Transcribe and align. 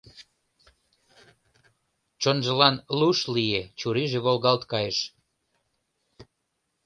Чонжылан 2.21 2.75
луш 2.99 3.19
лие, 3.35 3.61
чурийже 3.79 4.19
волгалт 4.25 4.63
кайыш. 4.71 4.97